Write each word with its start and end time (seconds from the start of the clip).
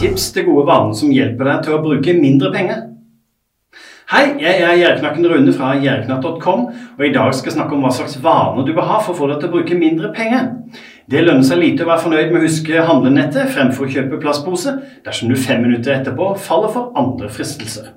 tips 0.00 0.30
til 0.32 0.46
gode 0.48 0.64
vaner 0.68 0.96
som 0.96 1.10
hjelper 1.12 1.44
deg 1.44 1.66
til 1.66 1.76
å 1.76 1.82
bruke 1.84 2.14
mindre 2.16 2.48
penger. 2.54 2.86
Hei, 4.10 4.24
jeg 4.42 4.62
er 4.64 4.78
Gjerknakken 4.80 5.26
Rune 5.28 5.52
fra 5.54 5.74
gjerknatt.com, 5.78 6.62
og 6.96 7.02
i 7.04 7.12
dag 7.14 7.34
skal 7.36 7.50
jeg 7.50 7.56
snakke 7.58 7.76
om 7.76 7.84
hva 7.84 7.92
slags 7.94 8.16
vaner 8.24 8.64
du 8.66 8.72
bør 8.74 8.88
ha 8.88 8.96
for 9.04 9.12
å 9.12 9.18
få 9.18 9.28
deg 9.30 9.42
til 9.42 9.50
å 9.50 9.54
bruke 9.58 9.76
mindre 9.78 10.10
penger. 10.16 10.48
Det 11.10 11.20
lønner 11.26 11.44
seg 11.46 11.60
lite 11.60 11.84
å 11.84 11.90
være 11.90 12.04
fornøyd 12.06 12.32
med 12.32 12.40
å 12.40 12.46
huske 12.46 12.86
handlenettet 12.88 13.52
fremfor 13.52 13.86
å 13.86 13.92
kjøpe 13.92 14.22
plastpose 14.24 14.74
dersom 15.04 15.30
du 15.30 15.36
fem 15.38 15.60
minutter 15.66 15.98
etterpå 15.98 16.32
faller 16.48 16.72
for 16.72 16.96
andre 16.98 17.28
fristelser. 17.30 17.92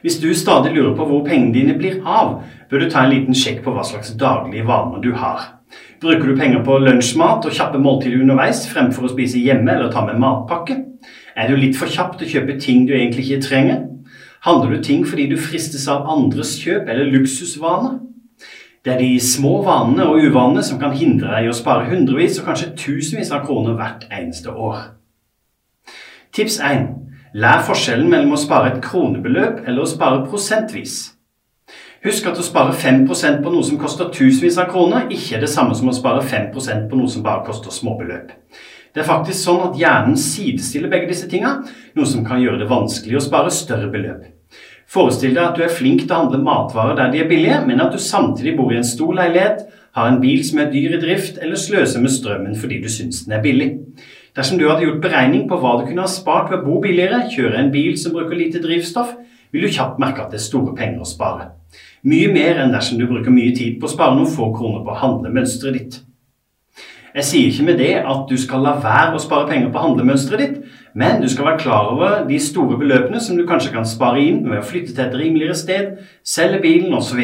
Hvis 0.00 0.18
du 0.22 0.30
stadig 0.34 0.72
lurer 0.72 0.96
på 0.96 1.04
hvor 1.10 1.24
pengene 1.26 1.52
dine 1.52 1.76
blir 1.78 2.00
av, 2.06 2.38
bør 2.70 2.86
du 2.86 2.90
ta 2.90 3.04
en 3.04 3.12
liten 3.12 3.36
sjekk 3.36 3.60
på 3.66 3.76
hva 3.76 3.84
slags 3.86 4.14
daglige 4.18 4.66
vaner 4.66 5.04
du 5.04 5.12
har. 5.20 5.57
Bruker 6.00 6.30
du 6.30 6.36
penger 6.38 6.62
på 6.64 6.78
lunsjmat 6.82 7.46
og 7.46 7.54
kjappe 7.54 7.80
måltider 7.82 8.22
underveis 8.22 8.64
fremfor 8.70 9.08
å 9.08 9.12
spise 9.12 9.40
hjemme 9.42 9.72
eller 9.74 9.92
ta 9.92 10.04
med 10.06 10.20
matpakke? 10.22 10.76
Er 11.38 11.50
du 11.50 11.58
litt 11.58 11.76
for 11.78 11.90
kjapp 11.90 12.16
til 12.18 12.26
å 12.26 12.32
kjøpe 12.34 12.58
ting 12.62 12.86
du 12.86 12.94
egentlig 12.96 13.26
ikke 13.28 13.46
trenger? 13.48 13.84
Handler 14.46 14.76
du 14.76 14.82
ting 14.82 15.04
fordi 15.06 15.26
du 15.30 15.36
fristes 15.40 15.88
av 15.90 16.06
andres 16.10 16.56
kjøp 16.62 16.88
eller 16.88 17.10
luksusvaner? 17.12 17.98
Det 18.84 18.94
er 18.94 19.02
de 19.02 19.18
små 19.20 19.58
vanene 19.66 20.06
og 20.06 20.22
uvanene 20.22 20.62
som 20.64 20.78
kan 20.80 20.94
hindre 20.96 21.32
deg 21.34 21.48
i 21.48 21.50
å 21.50 21.56
spare 21.56 21.90
hundrevis 21.90 22.38
og 22.40 22.46
kanskje 22.48 22.70
tusenvis 22.78 23.34
av 23.34 23.42
kroner 23.46 23.74
hvert 23.76 24.06
eneste 24.14 24.54
år. 24.54 24.94
Tips 26.32 26.60
1. 26.62 26.86
Lær 27.34 27.64
forskjellen 27.66 28.08
mellom 28.08 28.36
å 28.36 28.40
spare 28.40 28.70
et 28.70 28.82
kronebeløp 28.84 29.64
eller 29.66 29.82
å 29.82 29.90
spare 29.90 30.22
prosentvis. 30.30 31.17
Husk 32.04 32.28
at 32.30 32.38
å 32.38 32.44
spare 32.46 32.74
5% 32.78 33.40
på 33.42 33.50
noe 33.50 33.66
som 33.66 33.78
koster 33.80 34.10
tusenvis 34.14 34.58
av 34.62 34.68
kroner, 34.70 35.08
ikke 35.10 35.34
er 35.34 35.40
det 35.42 35.50
samme 35.50 35.74
som 35.74 35.88
å 35.90 35.94
spare 35.96 36.22
5% 36.22 36.84
på 36.90 36.98
noe 36.98 37.10
som 37.10 37.24
bare 37.24 37.42
koster 37.48 37.74
småbeløp. 37.74 38.30
Det 38.94 39.02
er 39.02 39.08
faktisk 39.08 39.40
sånn 39.42 39.64
at 39.66 39.78
hjernen 39.78 40.14
sidestiller 40.18 40.92
begge 40.92 41.10
disse 41.10 41.26
tinga, 41.30 41.56
noe 41.98 42.06
som 42.06 42.22
kan 42.26 42.38
gjøre 42.42 42.60
det 42.62 42.68
vanskelig 42.70 43.18
å 43.18 43.24
spare 43.24 43.50
større 43.54 43.90
beløp. 43.90 44.28
Forestill 44.88 45.34
deg 45.34 45.42
at 45.42 45.58
du 45.58 45.64
er 45.66 45.74
flink 45.74 46.04
til 46.04 46.14
å 46.14 46.22
handle 46.22 46.40
matvarer 46.46 46.94
der 46.96 47.10
de 47.12 47.24
er 47.24 47.28
billige, 47.28 47.58
men 47.66 47.82
at 47.82 47.92
du 47.92 47.98
samtidig 48.00 48.54
bor 48.56 48.70
i 48.72 48.78
en 48.78 48.86
stor 48.86 49.12
leilighet, 49.18 49.66
har 49.98 50.08
en 50.08 50.22
bil 50.22 50.46
som 50.46 50.62
er 50.62 50.70
dyr 50.70 50.94
i 50.96 51.02
drift, 51.02 51.42
eller 51.42 51.58
sløser 51.58 52.00
med 52.00 52.14
strømmen 52.14 52.56
fordi 52.62 52.78
du 52.84 52.88
syns 52.92 53.24
den 53.26 53.34
er 53.36 53.42
billig. 53.44 53.72
Dersom 54.38 54.60
du 54.60 54.68
hadde 54.68 54.86
gjort 54.86 55.02
beregning 55.02 55.48
på 55.50 55.58
hva 55.58 55.80
du 55.80 55.88
kunne 55.88 56.06
ha 56.06 56.10
spart 56.10 56.52
ved 56.52 56.62
å 56.62 56.66
bo 56.70 56.78
billigere, 56.84 57.24
kjøre 57.34 57.58
en 57.58 57.72
bil 57.74 57.98
som 57.98 58.14
bruker 58.14 58.38
lite 58.38 58.62
drivstoff, 58.62 59.16
vil 59.50 59.66
du 59.66 59.74
kjapt 59.74 59.98
merke 59.98 60.22
at 60.22 60.30
det 60.30 60.38
er 60.38 60.46
store 60.46 60.78
penger 60.78 61.02
å 61.02 61.10
spare. 61.16 61.48
Mye 62.08 62.28
mer 62.32 62.60
enn 62.62 62.72
dersom 62.72 63.00
du 63.00 63.06
bruker 63.08 63.32
mye 63.34 63.52
tid 63.56 63.80
på 63.80 63.88
å 63.88 63.92
spare 63.92 64.16
noen 64.16 64.30
få 64.32 64.52
kroner 64.54 64.84
på 64.86 64.96
handlemønsteret 65.00 65.76
ditt. 65.76 65.98
Jeg 67.14 67.26
sier 67.26 67.48
ikke 67.50 67.64
med 67.66 67.80
det 67.80 67.94
at 67.98 68.28
du 68.30 68.36
skal 68.38 68.62
la 68.64 68.76
være 68.80 69.16
å 69.16 69.20
spare 69.22 69.48
penger 69.48 69.72
på 69.74 69.82
handlemønsteret 69.82 70.40
ditt, 70.40 70.74
men 70.94 71.20
du 71.22 71.26
skal 71.28 71.48
være 71.48 71.60
klar 71.64 71.90
over 71.92 72.22
de 72.28 72.38
store 72.40 72.78
beløpene 72.80 73.20
som 73.20 73.36
du 73.36 73.44
kanskje 73.48 73.72
kan 73.74 73.88
spare 73.88 74.22
inn 74.22 74.44
ved 74.46 74.60
å 74.60 74.66
flytte 74.66 74.94
til 74.94 75.04
et 75.04 75.16
rimeligere 75.18 75.56
sted, 75.58 75.90
selge 76.24 76.62
bilen 76.64 76.94
osv. 76.94 77.20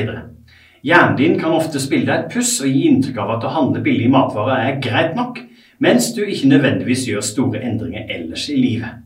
Hjernen 0.84 1.16
din 1.16 1.38
kan 1.40 1.54
ofte 1.56 1.80
spille 1.80 2.08
deg 2.10 2.26
et 2.26 2.34
puss 2.34 2.58
og 2.60 2.68
gi 2.68 2.88
inntrykk 2.90 3.22
av 3.22 3.36
at 3.36 3.46
å 3.46 3.54
handle 3.54 3.84
billige 3.84 4.12
matvarer 4.12 4.66
er 4.66 4.82
greit 4.84 5.16
nok, 5.16 5.40
mens 5.80 6.10
du 6.16 6.24
ikke 6.24 6.50
nødvendigvis 6.50 7.06
gjør 7.08 7.24
store 7.24 7.62
endringer 7.64 8.10
ellers 8.10 8.50
i 8.52 8.58
livet. 8.58 9.00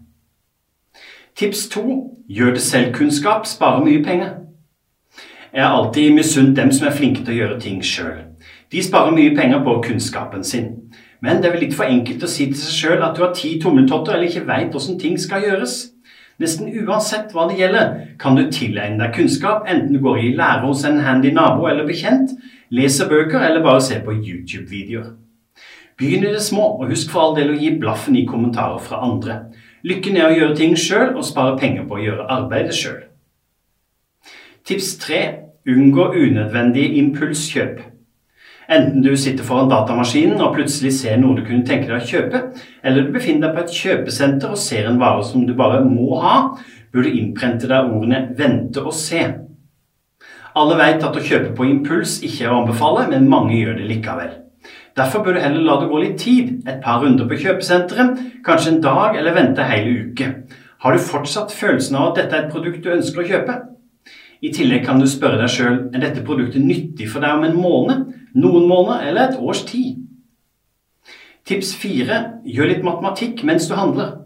Tips 1.38 1.68
to 1.70 1.84
gjør 2.26 2.56
det 2.56 2.64
selv-kunnskap 2.66 3.46
sparer 3.46 3.84
mye 3.84 4.02
penger. 4.02 4.34
Jeg 5.52 5.64
har 5.64 5.76
alltid 5.76 6.14
misunt 6.14 6.56
dem 6.56 6.72
som 6.72 6.88
er 6.88 6.96
flinke 6.96 7.22
til 7.24 7.34
å 7.34 7.38
gjøre 7.38 7.60
ting 7.62 7.78
sjøl. 7.84 8.24
De 8.72 8.82
sparer 8.84 9.14
mye 9.16 9.36
penger 9.36 9.62
på 9.64 9.78
kunnskapen 9.86 10.44
sin. 10.44 10.74
Men 11.24 11.40
det 11.40 11.48
er 11.48 11.54
vel 11.56 11.64
litt 11.64 11.76
for 11.76 11.88
enkelt 11.88 12.22
å 12.22 12.30
si 12.30 12.50
til 12.50 12.60
seg 12.60 12.74
sjøl 12.76 13.04
at 13.04 13.16
du 13.16 13.24
har 13.24 13.32
ti 13.34 13.54
tommeltotter 13.62 14.14
eller 14.14 14.28
ikke 14.28 14.46
veit 14.46 14.76
åssen 14.76 14.98
ting 15.00 15.16
skal 15.18 15.46
gjøres. 15.46 15.78
Nesten 16.38 16.68
uansett 16.84 17.32
hva 17.34 17.48
det 17.50 17.56
gjelder, 17.58 17.94
kan 18.20 18.36
du 18.38 18.44
tilegne 18.52 19.00
deg 19.00 19.16
kunnskap, 19.16 19.64
enten 19.66 19.96
du 19.96 19.98
går 20.04 20.20
i 20.20 20.34
lære 20.38 20.68
hos 20.68 20.84
en 20.86 21.00
handy 21.02 21.32
nabo 21.34 21.66
eller 21.66 21.88
bekjent, 21.88 22.36
leser 22.70 23.10
bøker 23.10 23.42
eller 23.42 23.64
bare 23.64 23.82
ser 23.82 24.04
på 24.04 24.14
YouTube-videoer. 24.14 25.16
Begynn 25.98 26.28
i 26.28 26.30
det 26.30 26.44
små, 26.44 26.76
og 26.78 26.92
husk 26.92 27.10
for 27.10 27.24
all 27.24 27.34
del 27.34 27.50
å 27.50 27.58
gi 27.58 27.72
blaffen 27.80 28.14
i 28.20 28.26
kommentarer 28.28 28.78
fra 28.78 29.00
andre. 29.02 29.40
Lykken 29.82 30.20
er 30.20 30.28
å 30.28 30.36
gjøre 30.36 30.58
ting 30.60 30.78
sjøl 30.78 31.16
og 31.16 31.26
spare 31.26 31.58
penger 31.58 31.88
på 31.88 31.98
å 31.98 32.04
gjøre 32.04 32.28
arbeidet 32.36 32.76
sjøl. 32.78 33.00
Tips 34.68 34.94
3. 35.02 35.47
Unngå 35.68 36.04
unødvendige 36.16 36.94
impulskjøp. 37.02 37.80
Enten 38.72 39.02
du 39.04 39.16
sitter 39.16 39.44
foran 39.44 39.68
datamaskinen 39.68 40.40
og 40.40 40.54
plutselig 40.54 40.94
ser 40.96 41.18
noe 41.20 41.36
du 41.36 41.42
kunne 41.44 41.64
tenke 41.68 41.90
deg 41.90 41.98
å 41.98 42.08
kjøpe, 42.08 42.40
eller 42.80 43.04
du 43.04 43.12
befinner 43.12 43.48
deg 43.48 43.56
på 43.56 43.64
et 43.66 43.76
kjøpesenter 43.76 44.54
og 44.54 44.60
ser 44.62 44.88
en 44.88 45.00
vare 45.00 45.26
som 45.28 45.44
du 45.44 45.52
bare 45.58 45.82
må 45.84 46.22
ha, 46.22 46.38
bør 46.92 47.04
du 47.04 47.10
innprente 47.12 47.68
deg 47.68 47.92
ordene 47.92 48.22
'vente 48.38 48.80
og 48.80 48.96
se'. 48.96 49.26
Alle 50.56 50.80
vet 50.80 51.04
at 51.04 51.16
å 51.16 51.26
kjøpe 51.28 51.54
på 51.56 51.68
impuls 51.68 52.18
ikke 52.24 52.46
er 52.46 52.52
å 52.52 52.62
anbefale, 52.62 53.06
men 53.12 53.28
mange 53.28 53.60
gjør 53.60 53.76
det 53.76 53.92
likevel. 53.92 54.30
Derfor 54.96 55.22
bør 55.22 55.36
du 55.36 55.40
heller 55.40 55.60
la 55.68 55.80
det 55.80 55.88
gå 55.88 56.00
litt 56.02 56.18
tid, 56.18 56.62
et 56.66 56.80
par 56.82 57.02
runder 57.04 57.28
på 57.28 57.44
kjøpesenteret, 57.44 58.18
kanskje 58.44 58.72
en 58.72 58.80
dag, 58.80 59.16
eller 59.16 59.36
vente 59.36 59.68
hele 59.68 60.08
uke. 60.08 60.34
Har 60.80 60.92
du 60.92 60.98
fortsatt 60.98 61.52
følelsen 61.52 61.96
av 61.96 62.08
at 62.08 62.22
dette 62.22 62.36
er 62.36 62.46
et 62.46 62.52
produkt 62.52 62.84
du 62.84 62.90
ønsker 62.90 63.20
å 63.20 63.28
kjøpe? 63.28 63.77
I 64.42 64.52
tillegg 64.54 64.84
kan 64.86 65.00
du 65.00 65.06
spørre 65.10 65.40
deg 65.40 65.50
sjøl 65.50 65.78
er 65.90 66.02
dette 66.02 66.22
produktet 66.26 66.62
nyttig 66.62 67.08
for 67.10 67.24
deg 67.24 67.38
om 67.38 67.46
en 67.48 67.58
måned, 67.58 68.04
noen 68.38 68.68
måneder 68.70 69.08
eller 69.08 69.24
et 69.24 69.40
års 69.42 69.64
tid. 69.66 70.04
Tips 71.48 71.72
fire 71.80 72.20
gjør 72.46 72.70
litt 72.70 72.86
matematikk 72.86 73.42
mens 73.48 73.66
du 73.70 73.74
handler. 73.74 74.18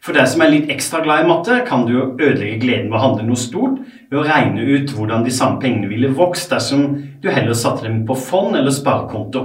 For 0.00 0.16
deg 0.16 0.26
som 0.32 0.40
er 0.40 0.50
litt 0.54 0.70
ekstra 0.72 1.02
glad 1.04 1.22
i 1.22 1.28
matte, 1.28 1.58
kan 1.68 1.84
du 1.84 2.16
ødelegge 2.16 2.62
gleden 2.62 2.88
ved 2.88 2.96
å 2.96 3.02
handle 3.04 3.26
noe 3.28 3.38
stort 3.38 3.82
ved 4.10 4.18
å 4.18 4.24
regne 4.24 4.64
ut 4.64 4.94
hvordan 4.96 5.26
de 5.26 5.34
samme 5.34 5.60
pengene 5.60 5.90
ville 5.92 6.10
vokst 6.16 6.50
dersom 6.50 6.86
du 7.20 7.28
heller 7.30 7.54
satte 7.54 7.84
dem 7.84 8.02
på 8.08 8.16
fond 8.18 8.56
eller 8.56 8.74
sparekonto. 8.74 9.44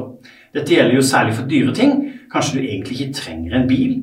Dette 0.56 0.72
gjelder 0.72 0.96
jo 0.96 1.04
særlig 1.06 1.36
for 1.36 1.52
dyre 1.52 1.76
ting. 1.76 1.98
Kanskje 2.32 2.58
du 2.58 2.64
egentlig 2.64 2.98
ikke 2.98 3.18
trenger 3.20 3.60
en 3.60 3.68
bil, 3.68 3.98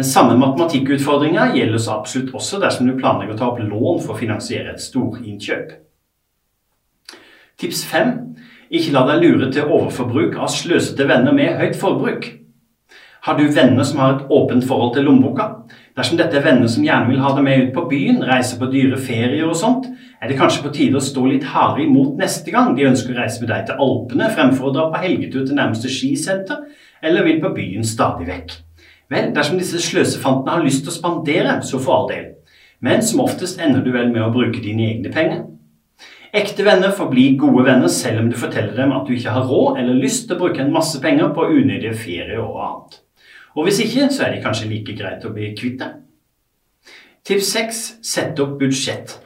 den 0.00 0.08
samme 0.08 0.36
matematikkutfordringa 0.40 1.50
gjelder 1.52 1.80
så 1.84 1.98
absolutt 1.98 2.30
også 2.38 2.56
dersom 2.62 2.86
du 2.88 2.94
planlegger 2.96 3.34
å 3.34 3.38
ta 3.38 3.48
opp 3.50 3.58
lån 3.60 3.98
for 4.00 4.14
å 4.14 4.20
finansiere 4.20 4.72
et 4.72 4.80
storinnkjøp. 4.80 5.74
Tips 7.60 7.82
5. 7.90 8.14
Ikke 8.72 8.94
la 8.94 9.02
deg 9.10 9.26
lure 9.26 9.50
til 9.52 9.68
overforbruk 9.68 10.38
av 10.40 10.48
sløsete 10.54 11.04
venner 11.04 11.36
med 11.36 11.58
høyt 11.60 11.76
forbruk. 11.76 12.30
Har 13.26 13.36
du 13.36 13.50
venner 13.52 13.84
som 13.84 14.00
har 14.00 14.14
et 14.14 14.32
åpent 14.32 14.64
forhold 14.64 14.94
til 14.94 15.04
lommeboka? 15.04 15.50
Dersom 16.00 16.16
dette 16.16 16.40
er 16.40 16.46
venner 16.48 16.72
som 16.72 16.86
gjerne 16.86 17.10
vil 17.10 17.20
ha 17.20 17.34
deg 17.36 17.44
med 17.44 17.66
ut 17.66 17.76
på 17.76 17.84
byen, 17.92 18.24
reise 18.24 18.56
på 18.56 18.70
dyre 18.72 18.96
ferier 18.96 19.44
og 19.50 19.60
sånt, 19.60 19.90
er 20.16 20.32
det 20.32 20.40
kanskje 20.40 20.64
på 20.64 20.72
tide 20.78 20.96
å 20.96 21.04
stå 21.04 21.26
litt 21.28 21.44
hardere 21.52 21.84
imot 21.84 22.16
neste 22.16 22.56
gang 22.56 22.72
de 22.78 22.88
ønsker 22.88 23.12
å 23.12 23.20
reise 23.20 23.44
med 23.44 23.52
deg 23.52 23.68
til 23.68 23.84
Alpene 23.84 24.32
fremfor 24.32 24.70
å 24.70 24.74
dra 24.78 24.88
på 24.88 25.04
helgetur 25.04 25.44
til 25.44 25.60
nærmeste 25.60 25.92
skisenter, 25.92 26.64
eller 27.04 27.28
vil 27.28 27.44
på 27.44 27.52
byen 27.60 27.84
stadig 27.84 28.32
vekk. 28.32 28.60
Vel, 29.10 29.32
dersom 29.34 29.58
disse 29.58 29.80
sløsefantene 29.82 30.54
har 30.54 30.64
lyst 30.64 30.84
til 30.84 30.92
å 30.92 30.98
spandere, 30.98 31.56
så 31.66 31.80
for 31.82 31.96
all 31.96 32.10
del. 32.10 32.28
Men 32.80 33.02
som 33.04 33.24
oftest 33.24 33.60
ender 33.60 33.82
du 33.84 33.90
vel 33.92 34.12
med 34.12 34.22
å 34.22 34.32
bruke 34.32 34.62
dine 34.62 34.86
egne 34.92 35.10
penger. 35.12 35.44
Ekte 36.30 36.62
venner 36.62 36.92
får 36.94 37.08
bli 37.10 37.24
gode 37.38 37.64
venner 37.66 37.90
selv 37.90 38.22
om 38.22 38.28
du 38.30 38.36
forteller 38.38 38.76
dem 38.78 38.92
at 38.94 39.08
du 39.08 39.16
ikke 39.16 39.32
har 39.34 39.48
råd 39.50 39.80
eller 39.80 39.98
lyst 39.98 40.28
til 40.28 40.36
å 40.36 40.44
bruke 40.44 40.62
en 40.62 40.70
masse 40.72 41.00
penger 41.02 41.32
på 41.34 41.48
unødige 41.50 41.96
ferier 41.98 42.38
og 42.38 42.60
annet. 42.62 43.00
Og 43.58 43.66
hvis 43.66 43.80
ikke, 43.82 44.06
så 44.14 44.28
er 44.28 44.36
de 44.36 44.44
kanskje 44.44 44.70
like 44.70 44.94
greit 44.94 45.26
å 45.26 45.32
bli 45.34 45.50
kvitt 45.58 45.80
deg. 45.82 45.98
Tips 47.26 47.50
6. 47.56 47.82
Sett 48.06 48.38
opp 48.40 48.54
budsjett. 48.62 49.16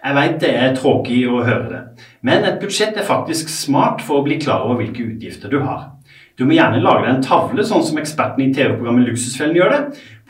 Jeg 0.00 0.16
veit 0.16 0.40
det 0.40 0.54
er 0.56 0.72
tråkig 0.72 1.20
å 1.28 1.42
høre 1.44 1.68
det, 1.68 1.80
men 2.24 2.46
et 2.48 2.56
budsjett 2.62 2.96
er 2.96 3.04
faktisk 3.04 3.52
smart 3.52 4.00
for 4.00 4.22
å 4.22 4.24
bli 4.24 4.38
klar 4.40 4.64
over 4.64 4.80
hvilke 4.80 5.04
utgifter 5.04 5.52
du 5.52 5.58
har. 5.60 5.90
Du 6.38 6.46
må 6.46 6.56
gjerne 6.56 6.82
lage 6.82 7.04
deg 7.04 7.14
en 7.14 7.24
tavle, 7.24 7.64
sånn 7.66 7.84
som 7.84 7.98
ekspertene 8.00 8.48
i 8.48 8.54
TV-programmet 8.54 9.08
Luksusfellen 9.10 9.58
gjør 9.58 9.74
det. 9.74 9.80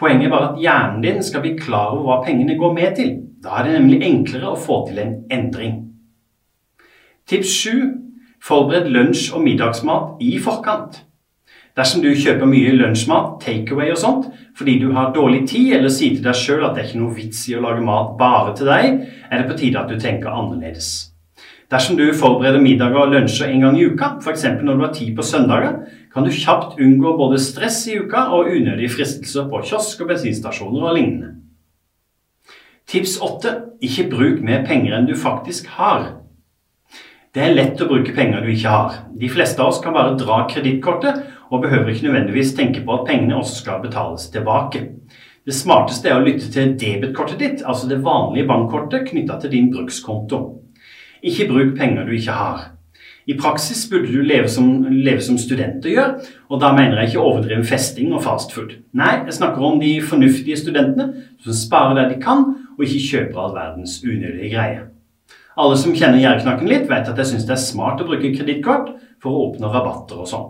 Poenget 0.00 0.26
er 0.26 0.32
bare 0.32 0.48
at 0.52 0.62
hjernen 0.62 1.04
din 1.04 1.20
skal 1.24 1.44
bli 1.44 1.56
klar 1.58 1.92
over 1.94 2.06
hva 2.08 2.22
pengene 2.24 2.56
går 2.58 2.74
med 2.76 2.96
til. 2.98 3.12
Da 3.40 3.58
er 3.58 3.68
det 3.68 3.76
nemlig 3.78 4.00
enklere 4.04 4.52
å 4.52 4.58
få 4.58 4.82
til 4.88 5.00
en 5.02 5.14
endring. 5.32 5.76
Tips 7.30 7.52
7. 7.62 7.84
Forbered 8.40 8.88
lunsj- 8.88 9.34
og 9.36 9.44
middagsmat 9.44 10.22
i 10.24 10.38
forkant. 10.40 11.02
Dersom 11.76 12.02
du 12.02 12.08
kjøper 12.10 12.48
mye 12.50 12.72
lunsjmat, 12.74 13.36
takeaway 13.44 13.92
og 13.92 14.00
sånt, 14.00 14.26
fordi 14.58 14.78
du 14.80 14.90
har 14.96 15.12
dårlig 15.14 15.44
tid, 15.48 15.76
eller 15.76 15.92
sier 15.92 16.16
til 16.16 16.24
deg 16.24 16.36
sjøl 16.36 16.64
at 16.66 16.74
det 16.74 16.82
er 16.82 16.88
ikke 16.90 17.02
noe 17.04 17.14
vits 17.14 17.44
i 17.48 17.54
å 17.56 17.62
lage 17.62 17.84
mat 17.84 18.16
bare 18.18 18.56
til 18.58 18.68
deg, 18.72 19.04
er 19.30 19.38
det 19.38 19.46
på 19.48 19.58
tide 19.60 19.84
at 19.84 19.92
du 19.92 20.00
tenker 20.00 20.32
annerledes. 20.32 21.09
Dersom 21.70 21.94
du 21.96 22.08
forbereder 22.18 22.58
middager 22.58 22.98
og 22.98 23.12
lunsjer 23.12 23.52
en 23.52 23.60
gang 23.62 23.76
i 23.78 23.84
uka, 23.86 24.16
f.eks. 24.18 24.42
når 24.58 24.74
du 24.74 24.80
har 24.82 24.94
tid 24.94 25.12
på 25.14 25.22
søndager, 25.22 25.76
kan 26.10 26.24
du 26.26 26.32
kjapt 26.34 26.80
unngå 26.82 27.12
både 27.18 27.38
stress 27.38 27.84
i 27.86 28.00
uka 28.00 28.24
og 28.34 28.50
unødige 28.50 28.90
fristelser 28.96 29.46
på 29.52 29.60
kiosk 29.68 30.02
og 30.02 30.10
bensinstasjoner 30.10 30.88
og 30.88 30.96
lignende. 30.98 31.36
Tips 32.90 33.20
8. 33.22 33.52
Ikke 33.86 34.08
bruk 34.10 34.40
mer 34.42 34.64
penger 34.66 34.96
enn 34.96 35.06
du 35.06 35.14
faktisk 35.14 35.68
har. 35.76 36.16
Det 37.30 37.44
er 37.44 37.54
lett 37.54 37.78
å 37.78 37.86
bruke 37.86 38.16
penger 38.16 38.42
du 38.42 38.50
ikke 38.50 38.72
har. 38.74 38.96
De 39.14 39.30
fleste 39.30 39.62
av 39.62 39.70
oss 39.70 39.78
kan 39.84 39.94
bare 39.94 40.16
dra 40.18 40.40
kredittkortet, 40.50 41.20
og 41.54 41.62
behøver 41.62 41.92
ikke 41.92 42.08
nødvendigvis 42.08 42.56
tenke 42.58 42.82
på 42.82 42.96
at 42.96 43.06
pengene 43.06 43.38
også 43.38 43.62
skal 43.62 43.84
betales 43.84 44.26
tilbake. 44.34 44.82
Det 45.46 45.54
smarteste 45.54 46.10
er 46.10 46.18
å 46.18 46.26
lytte 46.26 46.50
til 46.50 46.74
debetkortet 46.78 47.38
ditt, 47.38 47.62
altså 47.62 47.86
det 47.90 48.02
vanlige 48.02 48.50
bankkortet 48.50 49.06
knytta 49.12 49.38
til 49.38 49.54
din 49.54 49.70
brukskonto. 49.70 50.40
Ikke 51.22 51.48
bruk 51.50 51.74
penger 51.78 52.06
du 52.06 52.12
ikke 52.16 52.36
har. 52.36 52.68
I 53.28 53.36
praksis 53.38 53.84
burde 53.90 54.08
du 54.10 54.22
leve 54.24 54.48
som, 54.48 54.86
leve 54.90 55.22
som 55.22 55.36
studenter 55.38 55.92
gjør, 55.92 56.14
og 56.48 56.62
da 56.62 56.72
mener 56.74 56.98
jeg 56.98 57.12
ikke 57.12 57.24
overdreven 57.24 57.66
festing 57.68 58.14
og 58.16 58.24
fastfood. 58.24 58.72
Nei, 58.96 59.20
jeg 59.28 59.36
snakker 59.36 59.66
om 59.66 59.76
de 59.82 59.92
fornuftige 60.02 60.58
studentene 60.58 61.26
som 61.44 61.56
sparer 61.56 61.98
der 61.98 62.14
de 62.14 62.16
kan, 62.22 62.46
og 62.78 62.86
ikke 62.86 63.04
kjøper 63.04 63.42
all 63.42 63.54
verdens 63.54 64.00
unødige 64.02 64.54
greier. 64.54 64.88
Alle 65.60 65.76
som 65.76 65.94
kjenner 65.94 66.22
gjerdeknakken 66.22 66.70
litt, 66.70 66.88
vet 66.88 67.10
at 67.10 67.20
jeg 67.20 67.32
syns 67.34 67.46
det 67.46 67.54
er 67.58 67.62
smart 67.62 68.00
å 68.00 68.08
bruke 68.08 68.32
kredittkort 68.32 68.94
for 69.20 69.34
å 69.34 69.44
oppnå 69.50 69.68
rabatter 69.68 70.22
og 70.22 70.28
sånn. 70.30 70.48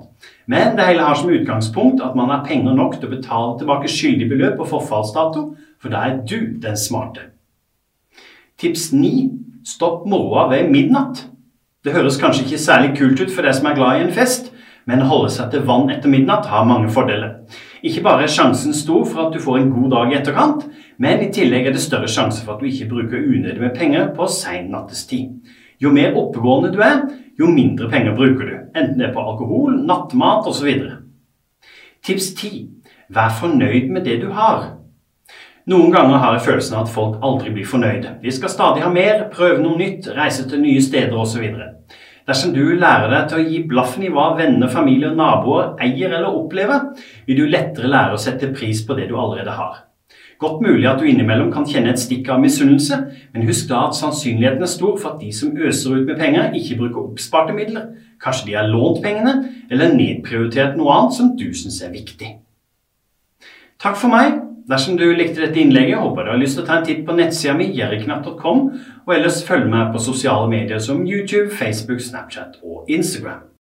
Men 0.50 0.76
det 0.78 0.86
hele 0.86 1.04
har 1.04 1.18
som 1.18 1.32
utgangspunkt 1.34 2.02
at 2.04 2.14
man 2.18 2.30
har 2.30 2.44
penger 2.46 2.76
nok 2.76 2.96
til 2.98 3.10
å 3.10 3.16
betale 3.16 3.58
tilbake 3.58 3.90
skyldig 3.90 4.30
beløp 4.30 4.56
på 4.60 4.68
forfallsdato, 4.70 5.44
for 5.80 5.92
da 5.92 6.04
er 6.06 6.20
du 6.22 6.54
den 6.62 6.78
smarte. 6.78 7.32
Tips 8.60 8.90
9. 8.92 9.49
Stopp 9.64 10.06
moroa 10.08 10.46
ved 10.48 10.70
midnatt. 10.72 11.26
Det 11.84 11.92
høres 11.92 12.16
kanskje 12.20 12.46
ikke 12.46 12.60
særlig 12.60 12.94
kult 12.96 13.20
ut 13.20 13.32
for 13.32 13.44
deg 13.44 13.56
som 13.56 13.66
er 13.68 13.76
glad 13.76 13.98
i 13.98 14.04
en 14.06 14.14
fest, 14.14 14.48
men 14.88 15.02
å 15.04 15.08
holde 15.10 15.32
seg 15.34 15.50
til 15.52 15.66
vann 15.68 15.90
etter 15.92 16.12
midnatt 16.12 16.48
har 16.48 16.64
mange 16.68 16.88
fordeler. 16.92 17.34
Ikke 17.84 18.02
bare 18.04 18.24
er 18.24 18.32
sjansen 18.32 18.72
stor 18.76 19.04
for 19.08 19.26
at 19.26 19.36
du 19.36 19.40
får 19.42 19.58
en 19.60 19.72
god 19.74 19.92
dag 19.92 20.12
i 20.12 20.16
etterkant, 20.16 20.64
men 21.00 21.20
i 21.24 21.28
tillegg 21.32 21.68
er 21.68 21.76
det 21.76 21.84
større 21.84 22.08
sjanse 22.08 22.40
for 22.44 22.54
at 22.54 22.64
du 22.64 22.70
ikke 22.70 22.88
bruker 22.88 23.20
unødig 23.20 23.60
med 23.60 23.76
penger 23.76 24.08
på 24.16 24.28
sein 24.32 24.72
nattestid. 24.72 25.36
Jo 25.80 25.92
mer 25.92 26.16
oppegående 26.16 26.72
du 26.72 26.80
er, 26.84 27.04
jo 27.40 27.52
mindre 27.52 27.88
penger 27.92 28.16
bruker 28.16 28.48
du, 28.48 28.56
enten 28.72 28.96
det 29.00 29.10
er 29.10 29.14
på 29.16 29.24
alkohol, 29.24 29.76
nattmat 29.88 30.48
osv. 30.48 30.72
Tips 32.04 32.32
10. 32.40 32.66
Vær 33.12 33.32
fornøyd 33.40 33.92
med 33.92 34.08
det 34.08 34.22
du 34.24 34.30
har. 34.32 34.79
Noen 35.70 35.92
ganger 35.94 36.18
har 36.18 36.34
jeg 36.34 36.46
følelsen 36.48 36.74
av 36.74 36.86
at 36.88 36.90
folk 36.90 37.20
aldri 37.22 37.52
blir 37.54 37.66
fornøyde. 37.68 38.16
Vi 38.24 38.32
skal 38.34 38.50
stadig 38.50 38.82
ha 38.82 38.88
mer, 38.90 39.28
prøve 39.30 39.60
noe 39.62 39.78
nytt, 39.78 40.08
reise 40.16 40.48
til 40.50 40.64
nye 40.64 40.80
steder 40.82 41.14
osv. 41.14 41.44
Dersom 42.26 42.54
du 42.56 42.64
lærer 42.74 43.06
deg 43.12 43.28
til 43.30 43.38
å 43.38 43.44
gi 43.44 43.60
blaffen 43.70 44.06
i 44.06 44.10
hva 44.10 44.32
venner, 44.38 44.72
familie 44.72 45.12
og 45.12 45.20
naboer 45.20 45.76
eier 45.84 46.10
eller 46.10 46.34
opplever, 46.40 46.90
vil 47.28 47.38
du 47.38 47.46
lettere 47.46 47.92
lære 47.92 48.18
å 48.18 48.22
sette 48.22 48.50
pris 48.56 48.82
på 48.86 48.98
det 48.98 49.06
du 49.12 49.14
allerede 49.14 49.54
har. 49.60 49.78
Godt 50.42 50.64
mulig 50.64 50.88
at 50.90 50.98
du 50.98 51.06
innimellom 51.06 51.52
kan 51.54 51.68
kjenne 51.68 51.94
et 51.94 52.02
stikk 52.02 52.32
av 52.32 52.42
misunnelse, 52.42 53.00
men 53.30 53.46
husk 53.46 53.70
da 53.70 53.84
at 53.86 53.98
sannsynligheten 53.98 54.66
er 54.66 54.74
stor 54.74 54.98
for 54.98 55.12
at 55.12 55.22
de 55.22 55.30
som 55.36 55.54
øser 55.54 56.00
ut 56.00 56.06
med 56.08 56.18
penger, 56.18 56.50
ikke 56.56 56.80
bruker 56.82 57.04
oppsparte 57.04 57.54
midler. 57.54 57.92
Kanskje 58.18 58.50
de 58.50 58.58
har 58.58 58.70
lånt 58.72 59.04
pengene, 59.04 59.38
eller 59.70 59.94
nedprioritert 59.94 60.80
noe 60.80 60.96
annet 60.96 61.18
som 61.20 61.34
du 61.38 61.50
syns 61.54 61.78
er 61.84 61.94
viktig. 61.94 62.38
Takk 63.80 64.00
for 64.00 64.10
meg. 64.10 64.49
Dersom 64.68 64.96
du 64.98 65.06
likte 65.16 65.40
dette 65.40 65.60
innlegget, 65.60 65.98
håper 65.98 66.26
du 66.26 66.32
har 66.34 66.40
lyst 66.40 66.58
til 66.58 66.64
å 66.64 66.68
ta 66.68 66.78
en 66.78 66.86
titt 66.86 67.04
på 67.06 67.14
nettsida 67.16 67.54
mi 67.56 67.70
jerriknapp.com, 67.74 68.64
og 69.06 69.14
ellers 69.14 69.40
følg 69.46 69.70
meg 69.72 69.94
på 69.94 70.02
sosiale 70.04 70.50
medier 70.50 70.82
som 70.82 71.00
YouTube, 71.06 71.48
Facebook, 71.56 72.02
Snapchat 72.04 72.60
og 72.62 72.90
Instagram. 72.92 73.46